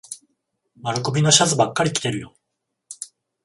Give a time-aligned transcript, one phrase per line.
[0.81, 2.33] 丸首のシャツばっかり着てるよ。